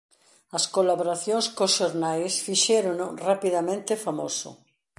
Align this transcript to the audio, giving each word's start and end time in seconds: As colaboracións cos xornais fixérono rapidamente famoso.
As 0.57 0.65
colaboracións 0.75 1.45
cos 1.55 1.71
xornais 1.79 2.33
fixérono 2.47 3.07
rapidamente 3.27 3.93
famoso. 4.05 4.49